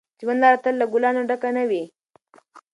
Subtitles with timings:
[0.17, 1.83] د ژوند لاره تل له ګلانو ډکه نه وي.